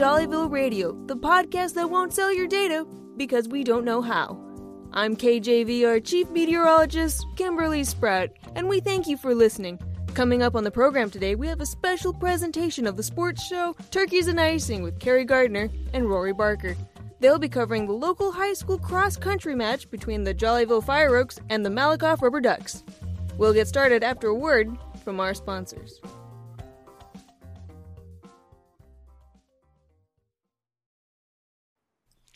[0.00, 2.86] Jollyville Radio, the podcast that won't sell your data
[3.18, 4.40] because we don't know how.
[4.94, 9.78] I'm KJVR Chief Meteorologist Kimberly Sprout, and we thank you for listening.
[10.14, 13.76] Coming up on the program today, we have a special presentation of the sports show
[13.90, 16.78] Turkeys and Icing with Carey Gardiner and Rory Barker.
[17.18, 21.38] They'll be covering the local high school cross country match between the Jollyville Fire Oaks
[21.50, 22.84] and the Malakoff Rubber Ducks.
[23.36, 24.74] We'll get started after a word
[25.04, 26.00] from our sponsors.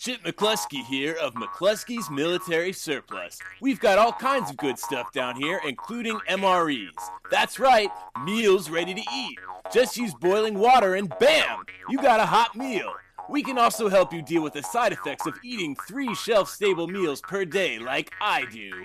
[0.04, 3.38] Chip McCluskey here of McCluskey's Military Surplus.
[3.62, 6.90] We've got all kinds of good stuff down here, including MREs.
[7.30, 7.88] That's right,
[8.22, 9.38] meals ready to eat.
[9.72, 12.92] Just use boiling water and bam, you got a hot meal.
[13.28, 16.86] We can also help you deal with the side effects of eating three shelf stable
[16.86, 18.84] meals per day, like I do.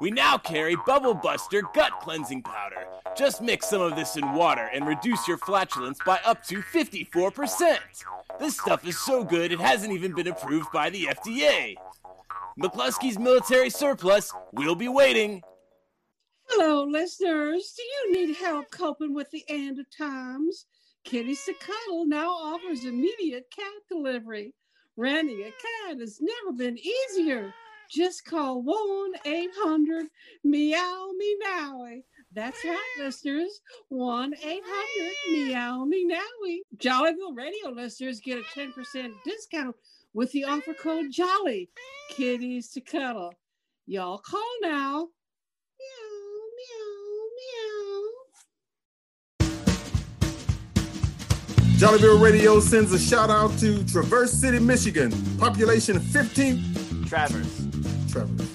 [0.00, 2.86] We now carry Bubble Buster Gut Cleansing Powder.
[3.16, 7.78] Just mix some of this in water and reduce your flatulence by up to 54%.
[8.38, 11.74] This stuff is so good it hasn't even been approved by the FDA.
[12.58, 15.42] McCluskey's Military Surplus, we'll be waiting.
[16.48, 17.74] Hello, listeners.
[17.76, 20.66] Do you need help coping with the end of times?
[21.04, 24.54] To Cuddle now offers immediate cat delivery.
[24.96, 27.52] Renting a cat has never been easier.
[27.90, 30.06] Just call 1 800
[30.44, 32.04] Meow Meowie.
[32.32, 33.60] That's right, listeners.
[33.88, 34.62] 1 800
[35.32, 36.60] Meow Meowie.
[36.78, 39.76] Jollyville Radio listeners get a 10% discount
[40.14, 41.68] with the offer code JOLLY.
[42.10, 43.34] Kitties to Cuddle.
[43.86, 45.08] Y'all call now.
[51.82, 57.06] Jollyville Radio sends a shout out to Traverse City, Michigan, population 15.
[57.08, 57.66] Travers.
[58.08, 58.48] Traverse.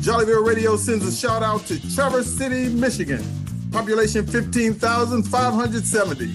[0.00, 3.22] Jollyville Radio sends a shout out to Traverse City, Michigan,
[3.70, 6.32] population 15,570.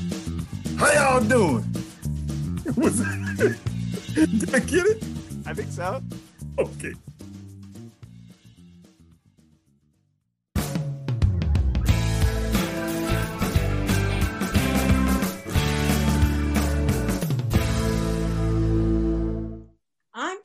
[0.78, 1.66] How y'all doing?
[2.78, 3.00] Was
[4.14, 5.04] Did I get it?
[5.48, 6.00] I think so.
[6.60, 6.94] Okay.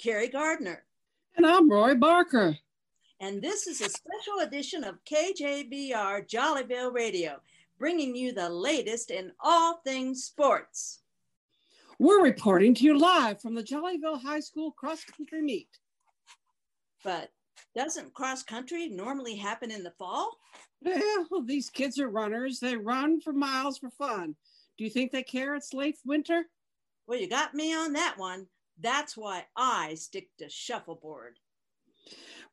[0.01, 0.83] Carey Gardiner,
[1.37, 2.57] And I'm Rory Barker.
[3.21, 7.39] and this is a special edition of KJVR Jollyville Radio,
[7.79, 11.01] bringing you the latest in all things sports.
[11.99, 15.69] We're reporting to you live from the Jollyville High School cross country meet.
[17.05, 17.31] But
[17.77, 20.39] doesn't cross country normally happen in the fall?
[21.31, 22.59] Well, these kids are runners.
[22.59, 24.35] They run for miles for fun.
[24.79, 26.47] Do you think they care it's late winter?
[27.07, 28.47] Well, you got me on that one.
[28.81, 31.39] That's why I stick to shuffleboard.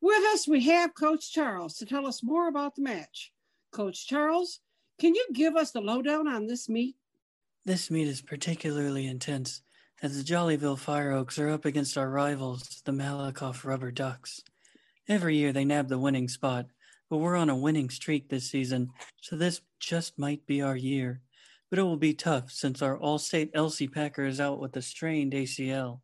[0.00, 3.32] With us, we have Coach Charles to tell us more about the match.
[3.72, 4.60] Coach Charles,
[5.00, 6.96] can you give us the lowdown on this meet?
[7.64, 9.62] This meet is particularly intense
[10.02, 14.42] as the Jollyville Fire Oaks are up against our rivals, the Malakoff Rubber Ducks.
[15.08, 16.66] Every year they nab the winning spot,
[17.10, 18.90] but we're on a winning streak this season,
[19.20, 21.22] so this just might be our year.
[21.70, 24.82] But it will be tough since our All State Elsie Packer is out with a
[24.82, 26.00] strained ACL.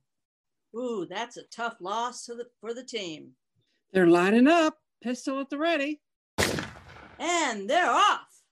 [0.77, 3.31] Ooh, that's a tough loss to the, for the team.
[3.93, 6.01] They're lining up, pistol at the ready.
[7.19, 8.43] And they're off.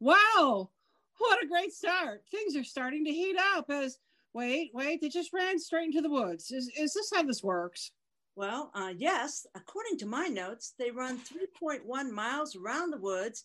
[0.00, 0.70] Wow,
[1.18, 2.22] what a great start.
[2.30, 3.98] Things are starting to heat up as,
[4.34, 6.50] wait, wait, they just ran straight into the woods.
[6.50, 7.92] Is, is this how this works?
[8.34, 13.44] Well, uh, yes, according to my notes, they run 3.1 miles around the woods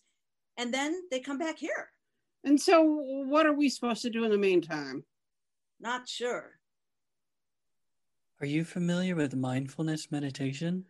[0.56, 1.90] and then they come back here.
[2.44, 5.04] And so, what are we supposed to do in the meantime?
[5.80, 6.52] Not sure.
[8.38, 10.84] Are you familiar with mindfulness meditation?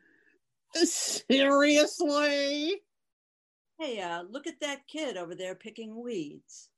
[0.75, 1.23] Seriously?
[3.79, 6.71] Hey, uh, look at that kid over there picking weeds.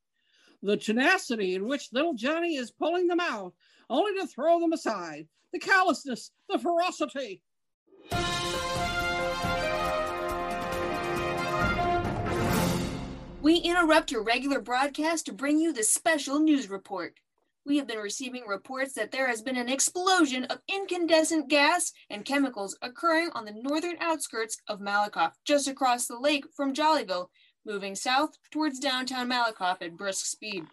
[0.62, 3.55] The tenacity in which little Johnny is pulling them out,
[3.89, 5.27] only to throw them aside.
[5.55, 7.41] The callousness, the ferocity.
[13.41, 17.15] We interrupt your regular broadcast to bring you this special news report.
[17.68, 22.24] We have been receiving reports that there has been an explosion of incandescent gas and
[22.24, 27.26] chemicals occurring on the northern outskirts of Malakoff, just across the lake from Jollyville,
[27.66, 30.65] moving south towards downtown Malakoff at brisk speed.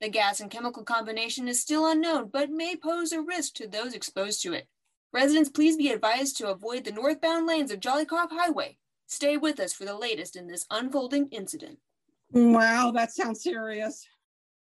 [0.00, 3.92] The gas and chemical combination is still unknown, but may pose a risk to those
[3.92, 4.68] exposed to it.
[5.12, 8.78] Residents, please be advised to avoid the northbound lanes of Jollycoff Highway.
[9.06, 11.78] Stay with us for the latest in this unfolding incident.
[12.30, 14.06] Wow, that sounds serious.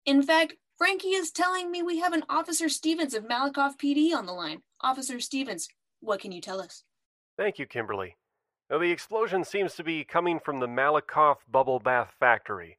[0.07, 4.25] In fact, Frankie is telling me we have an Officer Stevens of Malakoff PD on
[4.25, 4.61] the line.
[4.81, 5.69] Officer Stevens,
[6.01, 6.83] what can you tell us?
[7.37, 8.17] Thank you, Kimberly.
[8.69, 12.77] Now, the explosion seems to be coming from the Malakoff Bubble Bath Factory.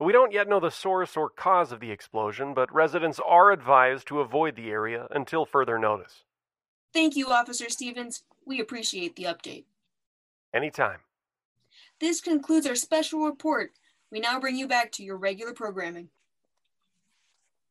[0.00, 4.08] We don't yet know the source or cause of the explosion, but residents are advised
[4.08, 6.24] to avoid the area until further notice.
[6.92, 8.24] Thank you, Officer Stevens.
[8.44, 9.64] We appreciate the update.
[10.52, 10.98] Anytime.
[12.00, 13.70] This concludes our special report.
[14.10, 16.08] We now bring you back to your regular programming.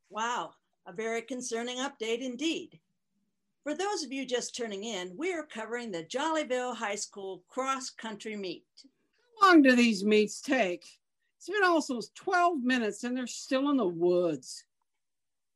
[0.10, 0.52] Wow,
[0.86, 2.80] a very concerning update indeed.
[3.64, 7.90] For those of you just turning in, we are covering the Jollyville High School cross
[7.90, 8.66] country meet.
[9.42, 10.86] How long do these meets take?
[11.38, 14.66] It's been almost 12 minutes and they're still in the woods.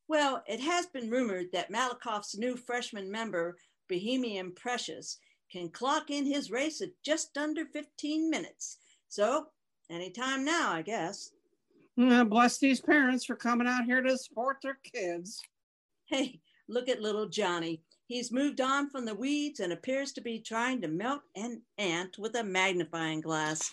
[0.08, 3.58] Well, it has been rumored that Malakoff's new freshman member,
[3.88, 5.20] Bohemian Precious,
[5.52, 8.78] can clock in his race at just under 15 minutes.
[9.08, 9.50] So,
[9.90, 11.32] anytime now, I guess.
[12.00, 15.42] Bless these parents for coming out here to support their kids.
[16.06, 17.84] Hey, look at little Johnny.
[18.08, 22.18] He's moved on from the weeds and appears to be trying to melt an ant
[22.18, 23.70] with a magnifying glass.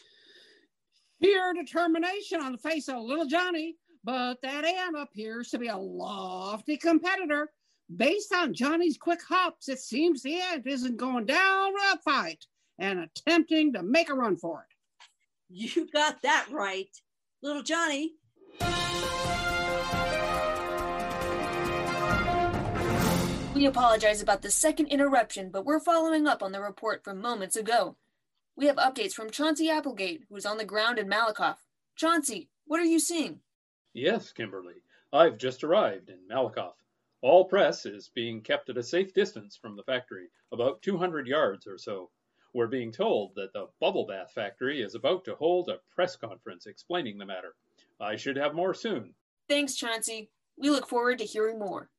[1.23, 5.77] Pure determination on the face of little Johnny, but that ant appears to be a
[5.77, 7.53] lofty competitor.
[7.95, 12.45] Based on Johnny's quick hops, it seems the ant isn't going down with a fight
[12.81, 14.75] and attempting to make a run for it.
[15.49, 16.91] You got that right.
[17.47, 18.15] Little Johnny,
[23.55, 27.55] We apologize about the second interruption, but we're following up on the report from moments
[27.55, 27.95] ago.
[28.57, 31.59] We have updates from Chauncey Applegate, who's on the ground in Malakoff.
[31.95, 33.39] Chauncey, what are you seeing?
[33.95, 34.83] Yes, Kimberly.
[35.13, 36.75] I've just arrived in Malakoff.
[37.23, 41.69] All press is being kept at a safe distance from the factory, about 200 yards
[41.69, 42.11] or so.
[42.57, 46.65] We're being told that the Bubble Bath factory is about to hold a press conference
[46.65, 47.55] explaining the matter.
[48.01, 49.13] I should have more soon.
[49.47, 50.31] Thanks, Chauncey.
[50.57, 51.91] We look forward to hearing more.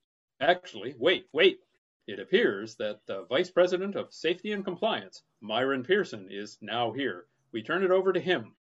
[0.42, 1.60] Actually, wait, wait.
[2.08, 7.26] It appears that the Vice President of Safety and Compliance, Myron Pearson, is now here.
[7.52, 8.56] We turn it over to him.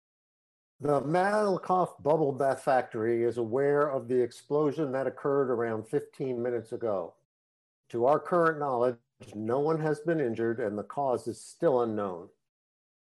[0.83, 6.73] The Malakoff Bubble Bath Factory is aware of the explosion that occurred around 15 minutes
[6.73, 7.15] ago.
[7.89, 8.97] To our current knowledge,
[9.35, 12.29] no one has been injured and the cause is still unknown.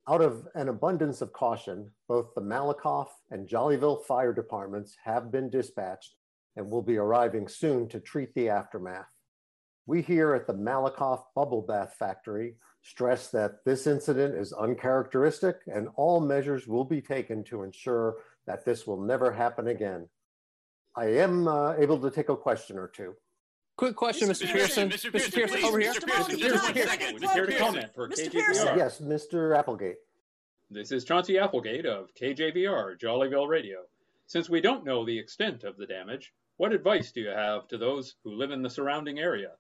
[0.07, 5.50] Out of an abundance of caution, both the Malakoff and Jollyville fire departments have been
[5.50, 6.15] dispatched
[6.55, 9.07] and will be arriving soon to treat the aftermath.
[9.85, 15.88] We here at the Malakoff Bubble Bath Factory stress that this incident is uncharacteristic and
[15.95, 20.07] all measures will be taken to ensure that this will never happen again.
[20.95, 23.15] I am uh, able to take a question or two.
[23.75, 24.45] Quick question, Mr.
[24.51, 24.89] Pearson.
[24.89, 25.09] Mr.
[25.09, 25.11] Mr.
[25.11, 25.93] Pearson, Pearson, over here.
[25.93, 26.05] Mr.
[26.05, 26.41] Pearson, Mr.
[26.41, 27.19] Pearson, one here.
[27.19, 28.29] Just here to comment for Mr.
[28.31, 28.77] KJVR.
[28.77, 29.57] Yes, Mr.
[29.57, 29.97] Applegate.
[30.69, 33.79] This is Chauncey Applegate of KJVR, Jollyville Radio.
[34.27, 37.77] Since we don't know the extent of the damage, what advice do you have to
[37.77, 39.51] those who live in the surrounding area?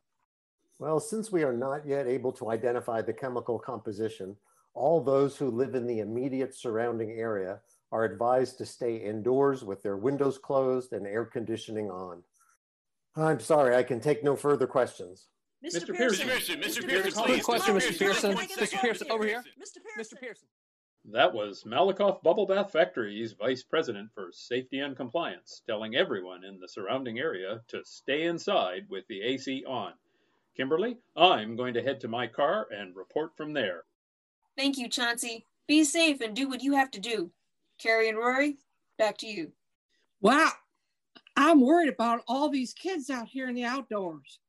[0.79, 4.35] Well, since we are not yet able to identify the chemical composition,
[4.75, 7.59] all those who live in the immediate surrounding area
[7.91, 12.23] are advised to stay indoors with their windows closed and air conditioning on.
[13.15, 15.27] I'm sorry, I can take no further questions.
[15.63, 15.85] Mr.
[15.85, 15.95] Mr.
[15.95, 16.27] Pearson.
[16.27, 16.61] Pearson, Mr.
[16.61, 16.61] Mr.
[16.61, 17.33] Pearson, Pearson, please.
[17.33, 17.77] Quick question, Mr.
[17.77, 17.99] Mr.
[17.99, 18.35] Pearson.
[18.35, 18.57] Pearson.
[18.65, 18.81] Mr.
[18.81, 19.39] Pearson, over here.
[19.39, 19.77] Mr.
[19.95, 20.17] Pearson.
[20.17, 20.19] Mr.
[20.19, 20.19] Pearson.
[20.19, 20.47] Pearson.
[21.11, 26.59] That was Malakoff Bubble Bath Factory's Vice President for Safety and Compliance telling everyone in
[26.59, 29.93] the surrounding area to stay inside with the AC on.
[30.55, 33.83] Kimberly, I'm going to head to my car and report from there.
[34.57, 35.45] Thank you, Chauncey.
[35.67, 37.31] Be safe and do what you have to do.
[37.79, 38.57] Carey and Rory,
[38.97, 39.51] back to you.
[40.21, 40.51] Wow,
[41.35, 44.39] I'm worried about all these kids out here in the outdoors.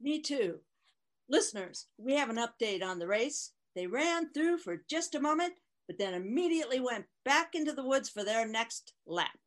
[0.00, 0.58] Me too.
[1.28, 3.52] Listeners, we have an update on the race.
[3.74, 5.54] They ran through for just a moment,
[5.86, 9.38] but then immediately went back into the woods for their next lap.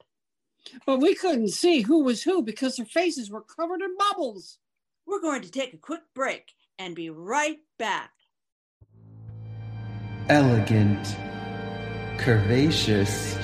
[0.85, 4.59] But we couldn't see who was who because their faces were covered in bubbles.
[5.07, 8.11] We're going to take a quick break and be right back.
[10.31, 11.17] elegant,
[12.15, 13.37] curvaceous,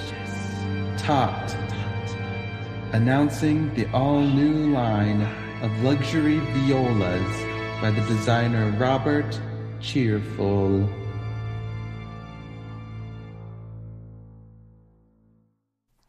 [0.97, 1.53] taut,
[2.93, 5.21] announcing the all new line
[5.61, 7.45] of luxury violas
[7.81, 9.39] by the designer Robert
[9.81, 10.89] Cheerful.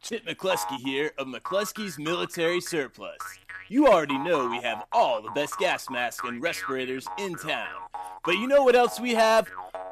[0.00, 3.18] Chip McCluskey here of McCluskey's Military Surplus.
[3.70, 7.68] You already know we have all the best gas masks and respirators in town.
[8.24, 9.46] But you know what else we have?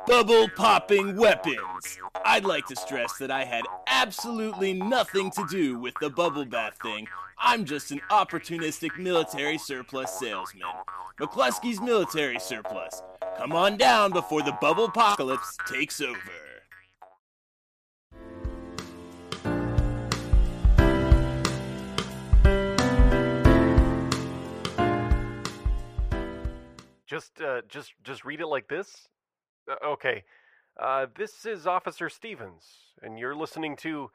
[0.06, 1.99] Bubble popping weapons.
[2.25, 6.78] I'd like to stress that I had absolutely nothing to do with the bubble bath
[6.83, 7.06] thing.
[7.38, 10.62] I'm just an opportunistic military surplus salesman.
[11.21, 13.02] McCluskey's Military Surplus.
[13.37, 16.46] Come on down before the bubble apocalypse takes over.
[27.07, 29.07] Just, uh, just, just read it like this.
[29.71, 30.25] Uh, okay.
[30.79, 32.65] Uh, this is Officer Stevens,
[33.01, 34.11] and you're listening to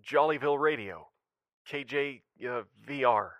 [0.00, 1.08] Jollyville Radio,
[1.68, 3.30] KJ uh, VR.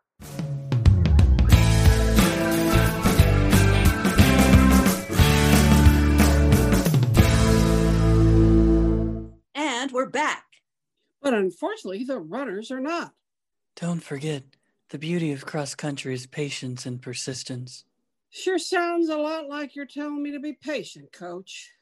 [9.55, 10.45] And we're back.
[11.23, 13.15] But unfortunately, the runners are not.
[13.77, 14.43] Don't forget,
[14.89, 17.85] the beauty of cross country is patience and persistence.
[18.33, 21.73] Sure sounds a lot like you're telling me to be patient, coach.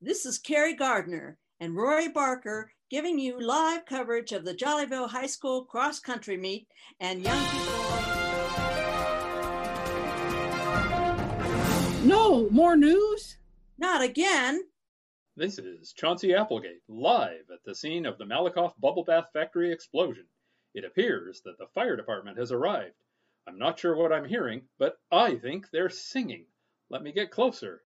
[0.00, 5.26] This is Carey Gardiner and Rory Barker giving you live coverage of the Jollyville High
[5.26, 6.66] School cross country meet
[6.98, 7.74] and young people.
[12.06, 13.36] No, more news?
[13.76, 14.62] Not again.
[15.36, 20.24] This is Chauncey Applegate, live at the scene of the Malakoff Bubble Bath Factory explosion.
[20.72, 22.94] It appears that the fire department has arrived.
[23.50, 26.44] I'm not sure what I'm hearing, but I think they're singing.
[26.88, 27.82] Let me get closer.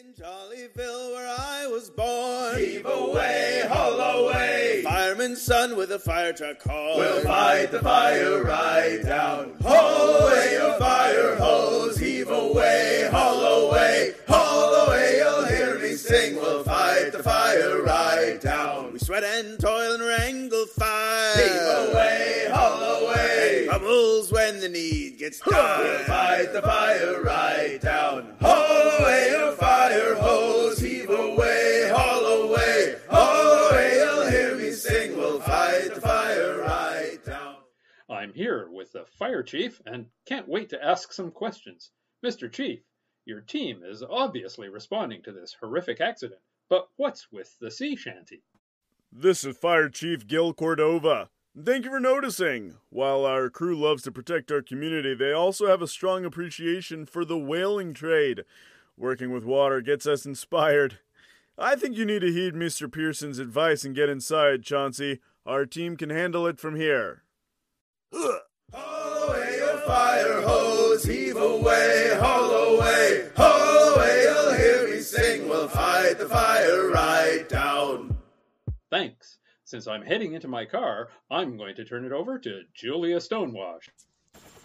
[0.00, 4.80] In Jollyville, where I was born, heave away, haul away.
[4.82, 6.96] Fireman's son with a fire truck horn.
[6.96, 9.58] We'll fight the fire right down.
[9.62, 15.18] Haul away your fire hose, heave away, haul away, haul away.
[15.18, 16.36] You'll hear me sing.
[16.36, 18.94] We'll fight the fire right down.
[18.94, 20.64] We sweat and toil and wrangle
[24.66, 25.78] the need gets dire.
[25.82, 28.34] We'll fight the fire right down.
[28.40, 33.96] Haul away your fire hose, heave away, haul away, haul away.
[33.96, 35.16] You'll hear me sing.
[35.16, 37.56] We'll fight the fire right down.
[38.10, 41.90] I'm here with the fire chief and can't wait to ask some questions.
[42.24, 42.50] Mr.
[42.50, 42.80] Chief,
[43.24, 48.42] your team is obviously responding to this horrific accident, but what's with the sea shanty?
[49.12, 51.30] This is Fire Chief Gil Cordova.
[51.64, 52.74] Thank you for noticing.
[52.90, 57.24] While our crew loves to protect our community, they also have a strong appreciation for
[57.24, 58.44] the whaling trade.
[58.94, 60.98] Working with water gets us inspired.
[61.56, 62.92] I think you need to heed Mr.
[62.92, 65.20] Pearson's advice and get inside, Chauncey.
[65.46, 67.22] Our team can handle it from here.
[68.12, 74.24] Haul away your fire hose, heave away, haul away, haul away.
[74.24, 75.48] You'll hear me sing.
[75.48, 78.18] We'll fight the fire right down.
[78.90, 79.38] Thanks.
[79.66, 83.88] Since I'm heading into my car, I'm going to turn it over to Julia Stonewash.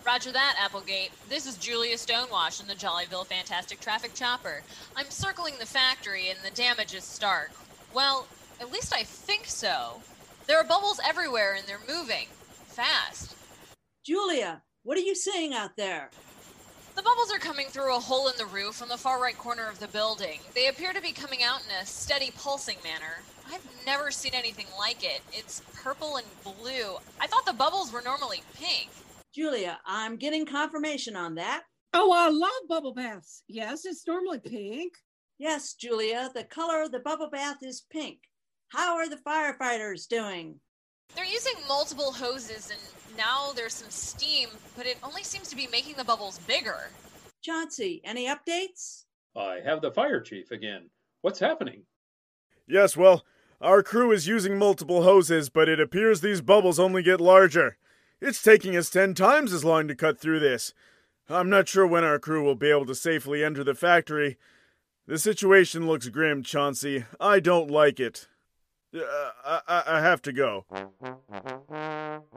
[0.06, 1.10] Roger that, Applegate.
[1.28, 4.62] This is Julia Stonewash in the Jollyville Fantastic Traffic Chopper.
[4.96, 7.50] I'm circling the factory and the damage is stark.
[7.96, 8.28] Well,
[8.60, 10.04] at least I think so.
[10.46, 12.28] There are bubbles everywhere and they're moving.
[12.68, 13.36] Fast.
[14.06, 16.12] Julia, what are you seeing out there?
[16.96, 19.68] The bubbles are coming through a hole in the roof on the far right corner
[19.68, 20.42] of the building.
[20.54, 23.24] They appear to be coming out in a steady pulsing manner.
[23.52, 25.22] I've never seen anything like it.
[25.34, 26.98] It's purple and blue.
[27.20, 28.90] I thought the bubbles were normally pink.
[29.34, 31.64] Julia, I'm getting confirmation on that.
[31.94, 33.44] Oh, I love bubble baths.
[33.48, 34.94] Yes, it's normally pink.
[35.38, 38.20] Yes, Julia, the color of the bubble bath is pink.
[38.70, 40.60] How are the firefighters doing?
[41.16, 45.68] They're using multiple hoses and now there's some steam, but it only seems to be
[45.68, 46.90] making the bubbles bigger.
[47.42, 49.04] Chauncey, any updates?
[49.36, 50.90] I have the fire chief again.
[51.22, 51.84] What's happening?
[52.68, 53.26] Yes, well,
[53.62, 57.78] our crew is using multiple hoses, but it appears these bubbles only get larger.
[58.20, 60.74] It's taking us ten times as long to cut through this.
[61.30, 64.38] I'm not sure when our crew will be able to safely enter the factory.
[65.08, 67.06] The situation looks grim, Chauncey.
[67.20, 68.28] I don't like it.
[68.96, 70.66] Uh, I, I, I have to go.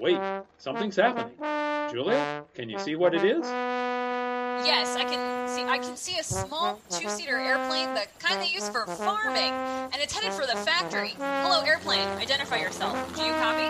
[0.00, 0.20] Wait,
[0.58, 1.32] something's happening.
[1.90, 3.44] Julia, can you see what it is?
[4.64, 8.68] Yes, I can see I can see a small two-seater airplane, the kind they use
[8.68, 11.16] for farming, and it's headed for the factory.
[11.18, 12.06] Hello, airplane.
[12.18, 12.94] Identify yourself.
[13.16, 13.68] Do you copy?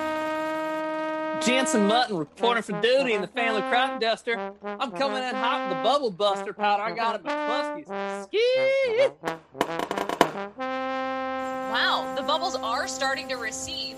[1.44, 4.52] Jansen Mutton reporting for duty in the family crop duster.
[4.62, 8.26] I'm coming in hot with the bubble buster powder I got at McCluskey's.
[8.26, 10.23] Ski!
[10.34, 13.94] Wow, the bubbles are starting to recede.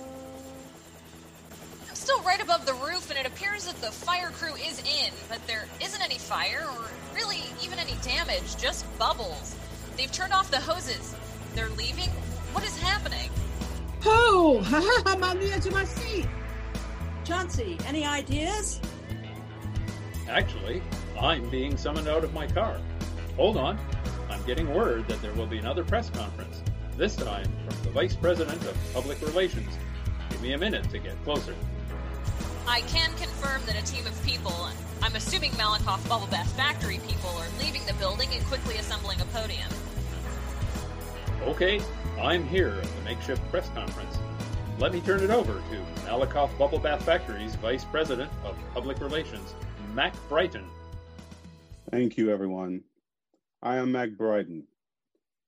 [1.88, 5.14] I'm still right above the roof, and it appears that the fire crew is in,
[5.31, 9.57] but there isn't any fire or really even any damage, just bubbles.
[9.97, 11.14] They've turned off the hoses.
[11.55, 12.11] They're leaving?
[12.52, 13.31] What is happening?
[14.05, 14.61] Oh,
[15.07, 16.26] I'm on the edge of my seat.
[17.25, 18.83] Chauncey, any ideas?
[20.28, 20.83] Actually,
[21.19, 22.78] I'm being summoned out of my car.
[23.37, 23.78] Hold on.
[24.47, 26.62] I'm getting word that there will be another press conference,
[26.97, 29.76] this time from the Vice President of Public Relations.
[30.31, 31.53] Give me a minute to get closer.
[32.65, 34.69] I can confirm that a team of people,
[35.03, 39.25] I'm assuming Malakoff Bubble Bath Factory people, are leaving the building and quickly assembling a
[39.25, 39.69] podium.
[41.43, 41.81] Okay,
[42.21, 44.17] I'm here at the makeshift press conference.
[44.79, 49.57] let me turn it over to Malakoff Bubble Bath Factory's Vice President of Public Relations,
[49.93, 50.67] Mac Brighton.
[51.91, 52.85] Thank you, everyone.
[53.62, 54.66] I am Mac Bryden,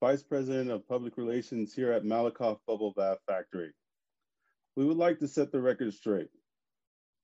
[0.00, 3.70] Vice President of Public Relations here at Malakoff Bubble Bath Factory.
[4.76, 6.30] We would like to set the record straight.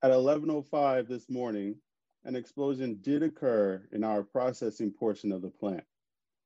[0.03, 1.77] At 11.05 this morning,
[2.25, 5.85] an explosion did occur in our processing portion of the plant.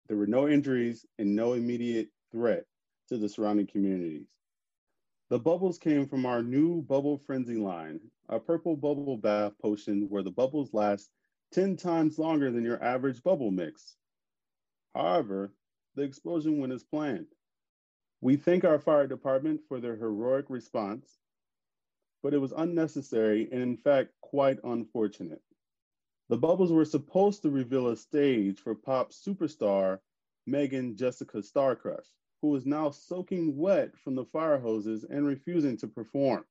[0.06, 2.64] There were no injuries and no immediate threat
[3.08, 4.28] to the surrounding communities.
[5.30, 10.22] The bubbles came from our new Bubble Frenzy line, a purple bubble bath potion where
[10.22, 11.10] the bubbles last
[11.52, 13.96] 10 times longer than your average bubble mix.
[14.94, 15.52] However,
[15.94, 17.26] the explosion went as planned.
[18.20, 21.08] We thank our fire department for their heroic response,
[22.22, 25.42] but it was unnecessary and, in fact, quite unfortunate.
[26.28, 29.98] The bubbles were supposed to reveal a stage for pop superstar
[30.46, 32.06] Megan Jessica Starcrush,
[32.42, 36.44] who is now soaking wet from the fire hoses and refusing to perform.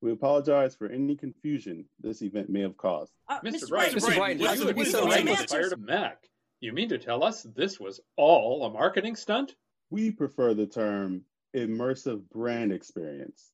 [0.00, 3.12] We apologize for any confusion this event may have caused.
[3.28, 3.68] Uh, Mr.
[3.68, 4.00] Mr.
[4.00, 5.46] So Brighton, angry Brighton.
[5.48, 6.28] fired Mac.
[6.60, 9.54] You mean to tell us this was all a marketing stunt?
[9.90, 11.22] We prefer the term
[11.54, 13.52] immersive brand experience.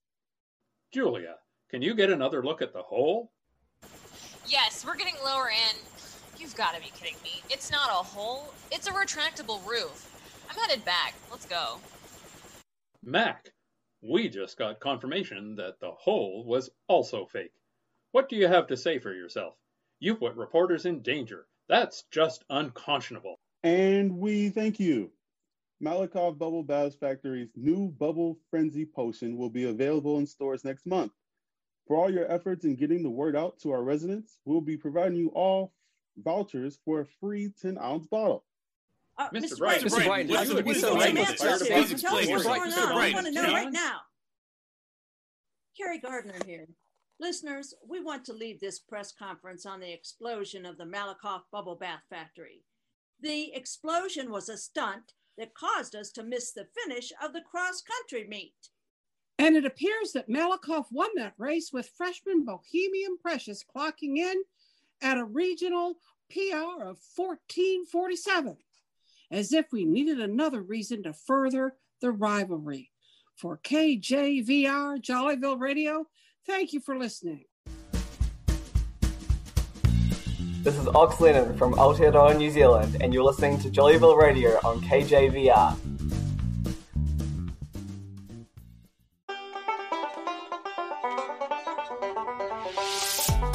[0.90, 1.34] Julia,
[1.68, 3.30] can you get another look at the hole?
[4.46, 5.76] Yes, we're getting lower in.
[6.38, 7.42] You've got to be kidding me.
[7.50, 10.10] It's not a hole, it's a retractable roof.
[10.48, 11.14] I'm headed back.
[11.30, 11.78] Let's go.
[13.02, 13.50] Mac,
[14.00, 17.52] we just got confirmation that the hole was also fake.
[18.12, 19.56] What do you have to say for yourself?
[20.00, 21.46] You put reporters in danger.
[21.68, 23.36] That's just unconscionable.
[23.62, 25.10] And we thank you.
[25.82, 31.12] Malakoff Bubble Bath Factory's new Bubble Frenzy potion will be available in stores next month.
[31.86, 35.18] For all your efforts in getting the word out to our residents, we'll be providing
[35.18, 35.72] you all
[36.16, 38.44] vouchers for a free 10 ounce bottle.
[39.18, 39.42] Uh, Mr.
[39.52, 39.58] Mr.
[39.58, 42.02] Brighton, Brighton, Brighton, Brighton, you would be Brighton, so Brighton, angry Brighton, fired Brighton, Please
[42.02, 42.56] Tell us explain what's yourself.
[42.56, 42.78] going Mr.
[42.78, 42.88] on.
[42.88, 43.96] I Brighton, want to know can right you- now.
[45.76, 46.68] Carey Gardiner here.
[47.20, 51.76] Listeners, we want to leave this press conference on the explosion of the Malakoff Bubble
[51.76, 52.64] Bath Factory.
[53.20, 57.82] The explosion was a stunt that caused us to miss the finish of the cross
[57.82, 58.54] country meet.
[59.38, 64.42] And it appears that Malakoff won that race with freshman Bohemian Precious clocking in
[65.02, 65.94] at a regional
[66.30, 68.56] PR of 1447,
[69.30, 72.90] as if we needed another reason to further the rivalry.
[73.36, 76.06] For KJVR Jollyville Radio,
[76.46, 77.44] thank you for listening.
[80.62, 84.80] This is Ox Lennon from Aotearoa, New Zealand, and you're listening to Jollyville Radio on
[84.80, 85.76] KJVR.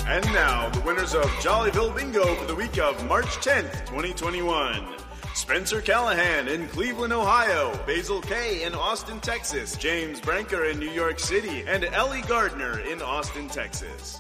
[0.08, 4.99] And now, the winners of Jollyville Bingo for the week of March 10th, 2021.
[5.40, 11.18] Spencer Callahan in Cleveland, Ohio, Basil Kay in Austin, Texas, James Branker in New York
[11.18, 14.20] City, and Ellie Gardner in Austin, Texas.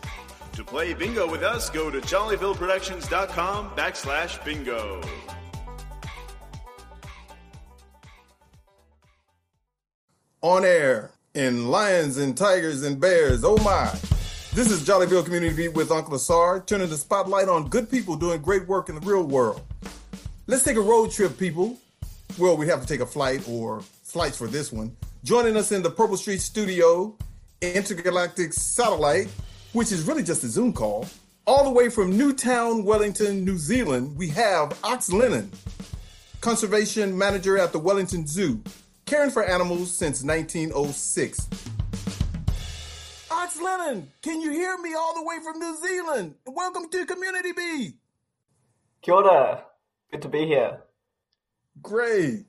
[0.53, 5.01] To play bingo with us, go to jollyvilleproductions.com backslash bingo.
[10.41, 13.43] on air in Lions and Tigers and Bears.
[13.43, 13.91] Oh my.
[14.53, 18.41] This is Jollyville Community Beat with Uncle Asar, turning the spotlight on good people doing
[18.41, 19.61] great work in the real world.
[20.49, 21.77] Let's take a road trip, people.
[22.39, 24.97] Well, we have to take a flight or flights for this one.
[25.23, 27.15] Joining us in the Purple Street studio,
[27.61, 29.27] Intergalactic Satellite,
[29.73, 31.05] which is really just a Zoom call,
[31.45, 35.51] all the way from Newtown, Wellington, New Zealand, we have Ox Lennon,
[36.41, 38.59] conservation manager at the Wellington Zoo,
[39.05, 41.47] caring for animals since 1906.
[43.29, 46.33] Ox Lennon, can you hear me all the way from New Zealand?
[46.47, 47.93] Welcome to Community B.
[49.03, 49.65] Kia ora.
[50.11, 50.81] Good to be here.
[51.81, 52.45] Great.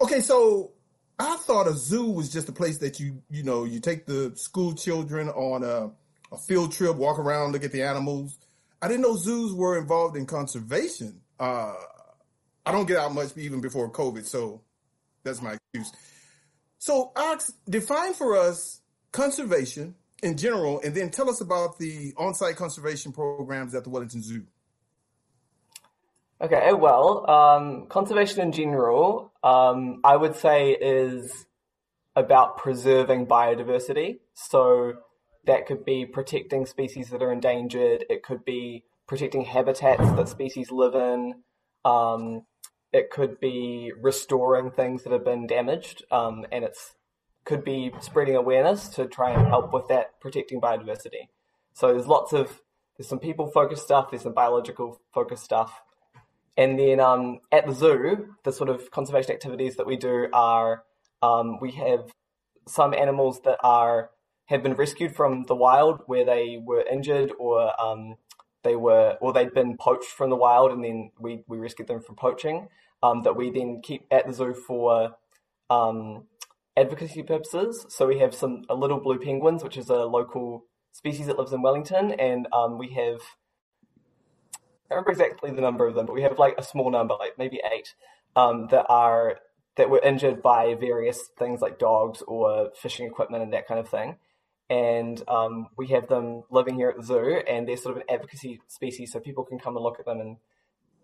[0.00, 0.72] Okay, so
[1.18, 4.32] I thought a zoo was just a place that you, you know, you take the
[4.36, 5.90] school children on a,
[6.32, 8.38] a field trip, walk around, look at the animals.
[8.80, 11.20] I didn't know zoos were involved in conservation.
[11.40, 11.74] Uh,
[12.64, 14.60] I don't get out much even before COVID, so
[15.24, 15.92] that's my excuse.
[16.78, 18.80] So, Ox, define for us
[19.10, 24.22] conservation in general, and then tell us about the on-site conservation programs at the Wellington
[24.22, 24.44] Zoo.
[26.40, 31.46] Okay, well, um, conservation in general, um, I would say is
[32.14, 34.20] about preserving biodiversity.
[34.34, 34.94] So
[35.46, 38.04] that could be protecting species that are endangered.
[38.08, 41.42] It could be protecting habitats that species live in.
[41.84, 42.42] Um,
[42.92, 46.94] it could be restoring things that have been damaged, um, and it's
[47.44, 51.28] could be spreading awareness to try and help with that protecting biodiversity.
[51.72, 52.60] So there's lots of
[52.96, 55.80] there's some people focused stuff, there's some biological focused stuff,
[56.58, 60.82] and then um, at the zoo, the sort of conservation activities that we do are
[61.22, 62.10] um, we have
[62.66, 64.10] some animals that are
[64.46, 68.16] have been rescued from the wild where they were injured or um,
[68.64, 72.00] they were or they'd been poached from the wild and then we, we rescued them
[72.00, 72.66] from poaching
[73.04, 75.14] um, that we then keep at the zoo for
[75.70, 76.24] um,
[76.76, 77.86] advocacy purposes.
[77.88, 81.62] So we have some little blue penguins, which is a local species that lives in
[81.62, 83.20] Wellington, and um, we have
[84.90, 87.36] I remember exactly the number of them, but we have like a small number, like
[87.38, 87.94] maybe eight,
[88.36, 89.38] um, that are
[89.76, 93.88] that were injured by various things like dogs or fishing equipment and that kind of
[93.88, 94.16] thing.
[94.70, 98.08] And um, we have them living here at the zoo, and they're sort of an
[98.14, 100.36] advocacy species, so people can come and look at them and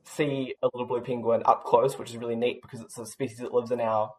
[0.05, 3.39] see a little blue penguin up close, which is really neat because it's a species
[3.39, 4.11] that lives in our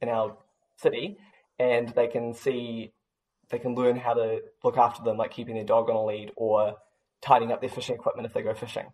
[0.00, 0.36] in our
[0.76, 1.18] city,
[1.58, 2.92] and they can see
[3.50, 6.32] they can learn how to look after them, like keeping their dog on a lead
[6.36, 6.76] or
[7.20, 8.86] tidying up their fishing equipment if they go fishing.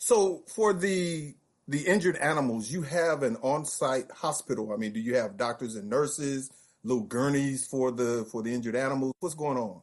[0.00, 1.34] So for the
[1.68, 4.72] the injured animals, you have an on-site hospital.
[4.72, 6.50] I mean, do you have doctors and nurses,
[6.82, 9.12] little gurneys for the for the injured animals?
[9.20, 9.82] What's going on?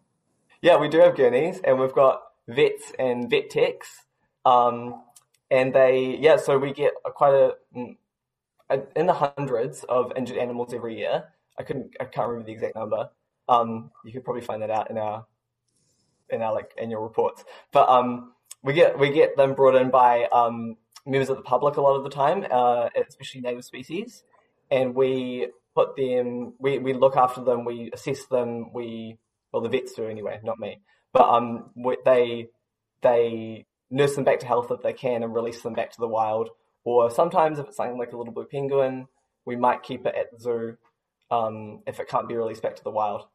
[0.62, 4.06] Yeah, we do have gurneys, and we've got vets and vet techs.
[4.44, 5.04] Um,
[5.52, 7.96] and they, yeah, so we get quite a, mm,
[8.72, 11.26] a in the hundreds of injured animals every year.
[11.60, 13.12] I couldn't, I can't remember the exact number.
[13.48, 15.28] Um, you could probably find that out in our
[16.32, 17.46] in our like annual reports.
[17.72, 18.34] But um,
[18.68, 20.76] we get we get them brought in by um,
[21.06, 24.24] members of the public a lot of the time, uh, especially native species,
[24.70, 26.54] and we put them.
[26.60, 27.64] We, we look after them.
[27.64, 28.74] We assess them.
[28.74, 29.18] We
[29.54, 30.82] well the vets do anyway, not me.
[31.14, 32.50] But um, we, they
[33.02, 36.08] they nurse them back to health if they can and release them back to the
[36.08, 36.50] wild.
[36.84, 39.08] Or sometimes if it's something like a little blue penguin,
[39.46, 40.78] we might keep it at the zoo
[41.32, 43.28] um, if it can't be released back to the wild.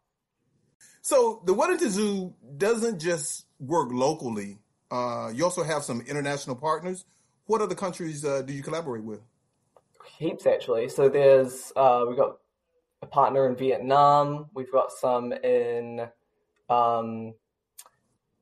[1.00, 4.58] So the Wellington Zoo doesn't just work locally.
[4.92, 7.06] Uh, you also have some international partners.
[7.46, 9.20] What other countries uh, do you collaborate with?
[10.18, 10.90] Heaps actually.
[10.90, 12.36] So there's uh, we've got
[13.00, 14.50] a partner in Vietnam.
[14.52, 16.08] We've got some in
[16.68, 17.32] um,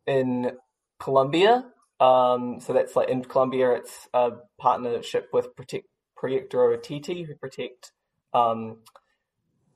[0.07, 0.53] in
[0.99, 1.67] Colombia.
[2.01, 5.87] Um, so that's like in Colombia, it's a partnership with Protect
[6.21, 7.93] Proyecto Titi, who protect
[8.35, 8.79] um,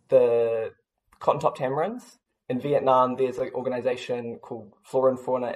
[0.09, 0.73] the
[1.21, 2.17] cotton top tamarins.
[2.49, 5.55] In Vietnam, there's an organization called Flora and Fauna,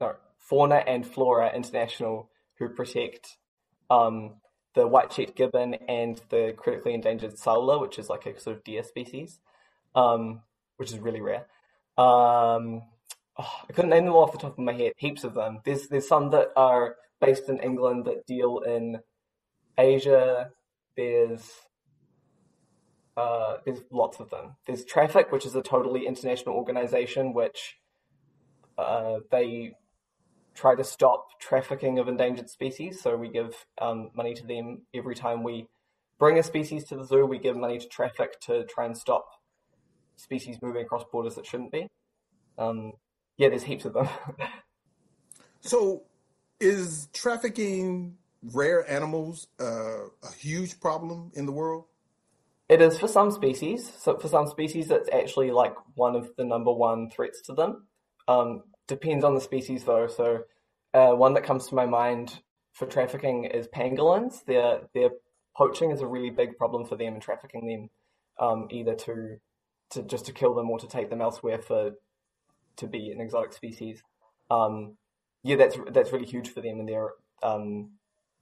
[0.00, 3.36] no, Fauna and Flora International, who protect
[3.88, 4.34] um,
[4.74, 8.82] the white-cheeked gibbon and the critically endangered saola, which is like a sort of deer
[8.82, 9.38] species,
[9.94, 10.42] um,
[10.76, 11.46] which is really rare.
[11.98, 12.82] Um,
[13.38, 14.92] oh, I couldn't name them all off the top of my head.
[14.96, 15.60] Heaps of them.
[15.64, 19.00] There's there's some that are based in England that deal in
[19.76, 20.50] Asia.
[20.96, 21.50] There's
[23.16, 24.56] uh, there's lots of them.
[24.66, 27.76] There's Traffic, which is a totally international organization, which
[28.78, 29.74] uh, they
[30.54, 33.00] try to stop trafficking of endangered species.
[33.00, 35.66] So we give um, money to them every time we
[36.18, 37.26] bring a species to the zoo.
[37.26, 39.26] We give money to Traffic to try and stop
[40.16, 41.88] species moving across borders that shouldn't be.
[42.58, 42.92] Um,
[43.38, 44.08] yeah, there's heaps of them.
[45.60, 46.02] so,
[46.60, 51.84] is trafficking rare animals uh, a huge problem in the world?
[52.68, 53.90] It is for some species.
[53.98, 57.86] So for some species, it's actually like one of the number one threats to them.
[58.28, 60.06] Um, depends on the species though.
[60.06, 60.42] So
[60.92, 62.40] uh, one that comes to my mind
[62.72, 64.44] for trafficking is pangolins.
[64.44, 65.10] Their their
[65.56, 67.90] poaching is a really big problem for them, and trafficking them
[68.38, 69.36] um, either to
[69.90, 71.92] to just to kill them or to take them elsewhere for
[72.76, 74.02] to be an exotic species.
[74.50, 74.96] Um,
[75.42, 77.10] yeah, that's that's really huge for them, and they're
[77.42, 77.92] um,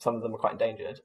[0.00, 1.00] some of them are quite endangered.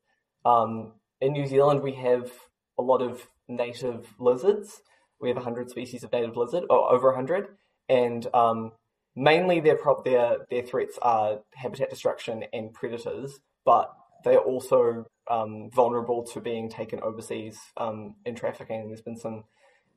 [0.45, 2.31] Um, in New Zealand, we have
[2.77, 4.81] a lot of native lizards.
[5.19, 7.47] We have 100 species of native lizard, or over 100,
[7.87, 8.71] and um,
[9.15, 13.91] mainly their prop their their threats are habitat destruction and predators, but
[14.23, 18.87] they are also um, vulnerable to being taken overseas um, in trafficking.
[18.87, 19.43] There's been some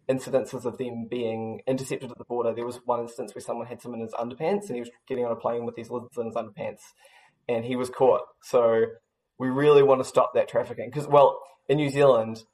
[0.09, 2.55] incidences of them being intercepted at the border.
[2.55, 5.24] There was one instance where someone had some in his underpants and he was getting
[5.24, 6.81] on a plane with these lizards in his underpants
[7.48, 8.22] and he was caught.
[8.42, 8.85] So
[9.38, 12.44] we really want to stop that trafficking because, well, in New Zealand,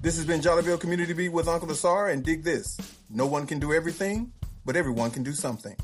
[0.01, 2.77] This has been Jollyville Community Beat with Uncle Asar, and dig this
[3.09, 4.33] no one can do everything,
[4.65, 5.77] but everyone can do something.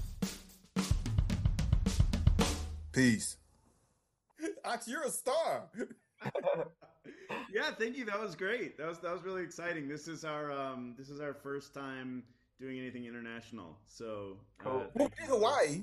[2.99, 3.37] Peace.
[4.65, 5.71] Ox, you're a star.
[7.55, 8.05] yeah, thank you.
[8.05, 8.77] That was great.
[8.77, 9.87] That was that was really exciting.
[9.89, 12.25] This is our um, this is our first time
[12.61, 13.79] doing anything international.
[13.87, 15.83] So uh, Well, we did Hawaii,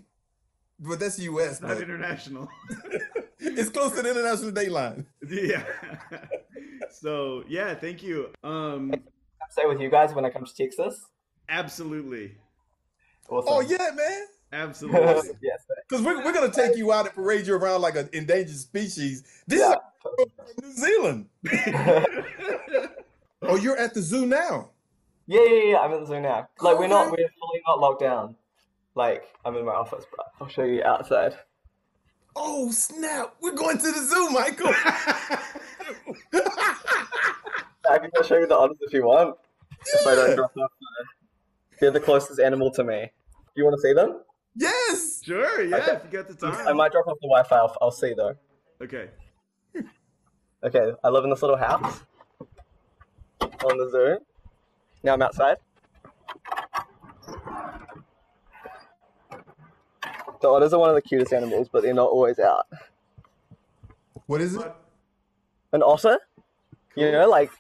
[0.78, 1.52] but that's U.S.
[1.54, 2.50] it's not but international.
[3.40, 5.06] it's close to the international date line.
[5.30, 5.64] yeah.
[6.92, 8.32] so yeah, thank you.
[8.44, 8.94] Um,
[9.52, 11.06] Stay with you guys when I come to Texas.
[11.48, 12.36] absolutely,
[13.30, 13.48] Awesome.
[13.48, 14.26] Oh yeah, man.
[14.52, 15.00] absolutely.
[15.42, 15.64] yes.
[15.88, 19.24] Because we're, we're gonna take you out and parade you around like an endangered species.
[19.48, 19.76] This is
[20.62, 21.28] New Zealand.
[23.44, 24.72] oh, you're at the zoo now.
[25.28, 25.78] Yeah, yeah, yeah.
[25.80, 26.48] I'm at the zoo now.
[26.62, 28.36] Like we're not, we're fully not locked down.
[28.96, 31.36] Like I'm in my office, but I'll show you outside.
[32.36, 33.36] Oh snap!
[33.42, 34.68] We're going to the zoo, Michael.
[37.90, 39.36] I can show you the otters if you want.
[39.94, 40.64] If I don't drop off.
[40.64, 41.04] uh,
[41.80, 43.12] They're the closest animal to me.
[43.32, 44.22] Do you want to see them?
[44.56, 45.22] Yes.
[45.24, 45.92] Sure, yeah, Okay.
[45.94, 46.68] if you got the time.
[46.68, 47.56] I might drop off the Wi-Fi.
[47.56, 48.36] I'll, I'll see though.
[48.82, 49.10] Okay.
[50.64, 52.02] Okay, I live in this little house
[53.42, 54.26] on the zoo.
[55.04, 55.58] Now I'm outside.
[60.42, 62.68] The otters are one of the cutest animals, but they're not always out.
[64.28, 64.72] What is it?
[65.72, 66.20] An otter?
[66.96, 67.52] You know, like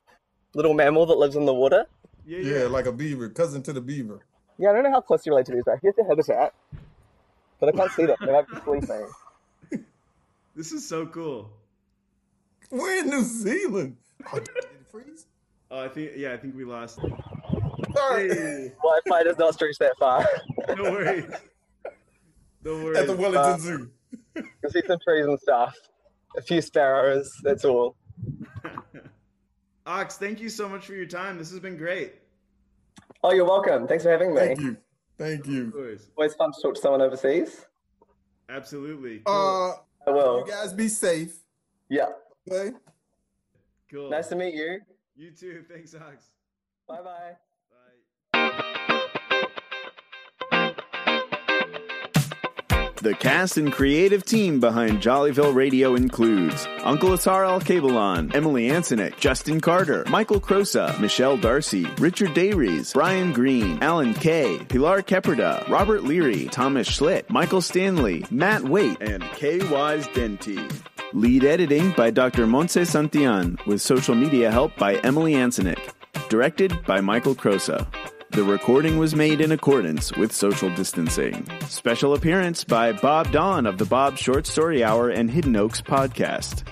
[0.54, 1.86] little mammal that lives in the water.
[2.26, 4.20] Yeah, Yeah, like a beaver, cousin to the beaver.
[4.58, 6.54] Yeah, I don't know how close you relate to these, but here's the habitat.
[7.60, 8.16] But I can't see them.
[8.22, 9.08] They might be sleeping.
[10.56, 11.50] This is so cool.
[12.72, 13.98] We're in New Zealand.
[14.32, 15.26] Oh, did it freeze?
[15.70, 16.98] Oh, I think yeah, I think we lost.
[17.94, 18.30] Sorry.
[18.30, 20.26] Hey, Wi-Fi does not stretch that far.
[20.78, 21.26] no worries.
[22.64, 22.98] No worries.
[23.00, 23.92] At the Wellington Uh, Zoo.
[24.38, 25.76] I see some trees and stuff.
[26.38, 27.30] A few sparrows.
[27.44, 27.98] That's all.
[29.86, 31.38] Ox, thank you so much for your time.
[31.38, 32.14] This has been great.
[33.24, 33.88] Oh, you're welcome.
[33.90, 34.78] Thanks for having me.
[35.18, 35.54] Thank you.
[35.64, 35.86] Thank Of you.
[35.88, 36.08] course.
[36.18, 37.66] Always fun to talk to someone overseas.
[38.50, 39.22] Absolutely.
[39.26, 39.72] Uh,
[40.08, 40.40] I will.
[40.46, 41.36] you guys be safe.
[41.90, 42.10] Yeah.
[42.52, 42.76] Okay.
[43.92, 44.10] cool.
[44.10, 44.80] Nice to meet you.
[45.16, 45.64] You too.
[45.70, 46.30] Thanks, Ox.
[46.88, 47.04] Bye bye.
[47.04, 47.36] Bye.
[53.02, 59.20] The cast and creative team behind Jollyville Radio includes Uncle Asar Al Kabelon, Emily Ansonik,
[59.20, 66.04] Justin Carter, Michael Crosa, Michelle Darcy, Richard Dayries, Brian Green, Alan Kay, Pilar Keperda, Robert
[66.04, 69.60] Leary, Thomas Schlitt, Michael Stanley, Matt Waite, and K.
[69.70, 70.72] Wise Denti.
[71.14, 72.48] Lead editing by Dr.
[72.48, 75.92] Montse Santillan, with social media help by Emily Ansonik.
[76.30, 77.86] Directed by Michael Crosa.
[78.36, 81.48] The recording was made in accordance with social distancing.
[81.70, 86.68] Special appearance by Bob Don of the Bob Short Story Hour and Hidden Oaks podcast.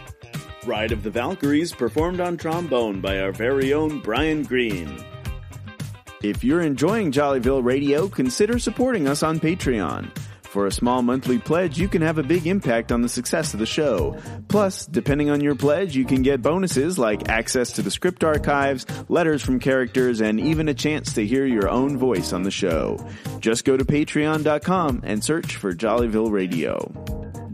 [0.65, 4.93] Ride of the Valkyries performed on trombone by our very own Brian Green.
[6.21, 10.11] If you're enjoying Jollyville Radio, consider supporting us on Patreon.
[10.53, 13.59] For a small monthly pledge, you can have a big impact on the success of
[13.59, 14.15] the show.
[14.49, 18.85] Plus, depending on your pledge, you can get bonuses like access to the script archives,
[19.09, 23.03] letters from characters, and even a chance to hear your own voice on the show.
[23.39, 26.77] Just go to patreon.com and search for Jollyville Radio.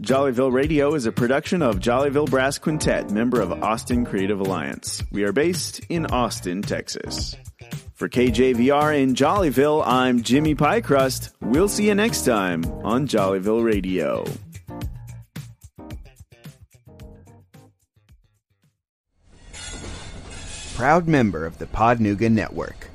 [0.02, 5.02] Jollyville Radio is a production of Jollyville Brass Quintet, member of Austin Creative Alliance.
[5.10, 7.34] We are based in Austin, Texas.
[8.00, 11.34] For KJVR in Jollyville, I'm Jimmy Piecrust.
[11.42, 14.24] We'll see you next time on Jollyville Radio.
[20.76, 22.89] Proud member of the Podnuga Network.